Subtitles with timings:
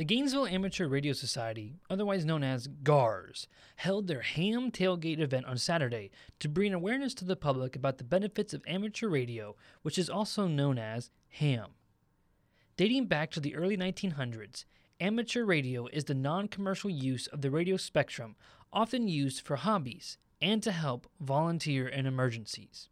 [0.00, 5.58] The Gainesville Amateur Radio Society, otherwise known as GARS, held their ham tailgate event on
[5.58, 10.08] Saturday to bring awareness to the public about the benefits of amateur radio, which is
[10.08, 11.72] also known as ham.
[12.78, 14.64] Dating back to the early 1900s,
[15.00, 18.36] amateur radio is the non commercial use of the radio spectrum,
[18.72, 22.88] often used for hobbies and to help volunteer in emergencies.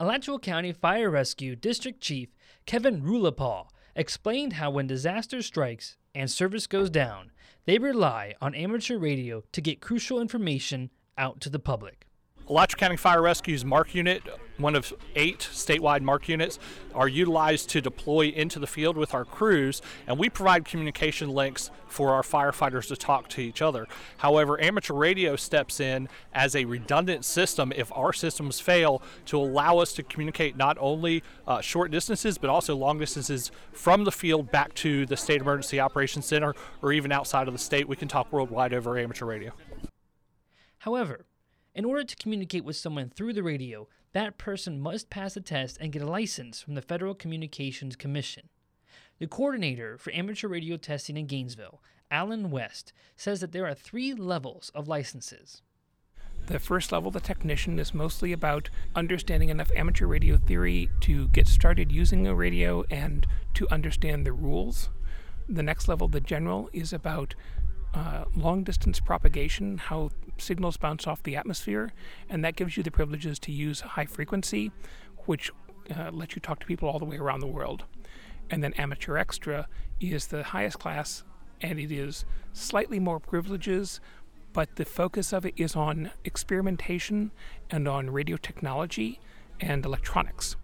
[0.00, 2.30] Alachua County Fire Rescue District Chief
[2.66, 7.30] Kevin Rulapal explained how when disaster strikes and service goes down,
[7.64, 12.06] they rely on amateur radio to get crucial information out to the public.
[12.48, 14.22] Alachua County Fire Rescue's MARC unit,
[14.58, 16.58] one of eight statewide MARC units,
[16.94, 21.70] are utilized to deploy into the field with our crews, and we provide communication links
[21.86, 23.86] for our firefighters to talk to each other.
[24.18, 29.78] However, amateur radio steps in as a redundant system if our systems fail to allow
[29.78, 34.50] us to communicate not only uh, short distances but also long distances from the field
[34.50, 37.88] back to the State Emergency Operations Center or even outside of the state.
[37.88, 39.52] We can talk worldwide over amateur radio.
[40.78, 41.26] However,
[41.74, 45.78] in order to communicate with someone through the radio, that person must pass a test
[45.80, 48.48] and get a license from the Federal Communications Commission.
[49.18, 54.14] The coordinator for amateur radio testing in Gainesville, Alan West, says that there are three
[54.14, 55.62] levels of licenses.
[56.46, 61.46] The first level, the technician, is mostly about understanding enough amateur radio theory to get
[61.46, 64.88] started using a radio and to understand the rules.
[65.48, 67.34] The next level, the general, is about
[67.98, 71.92] uh, long distance propagation, how signals bounce off the atmosphere,
[72.28, 74.70] and that gives you the privileges to use high frequency,
[75.26, 75.50] which
[75.96, 77.84] uh, lets you talk to people all the way around the world.
[78.50, 79.66] And then amateur extra
[80.00, 81.24] is the highest class,
[81.60, 84.00] and it is slightly more privileges,
[84.52, 87.32] but the focus of it is on experimentation
[87.68, 89.18] and on radio technology
[89.60, 90.56] and electronics.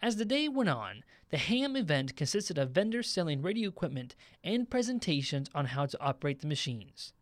[0.00, 4.70] As the day went on, the HAM event consisted of vendors selling radio equipment and
[4.70, 7.12] presentations on how to operate the machines.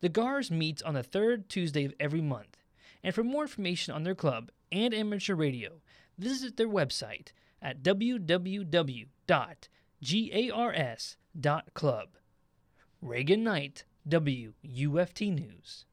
[0.00, 2.56] The GARS meets on the third Tuesday of every month,
[3.02, 5.80] and for more information on their club and amateur radio,
[6.16, 9.08] visit their website at www.gars.club.
[13.02, 15.84] Reagan Knight, WUFT News.